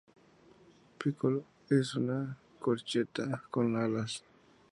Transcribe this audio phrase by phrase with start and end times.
[0.97, 3.05] Piccolo es una corchea
[3.51, 4.23] con alas.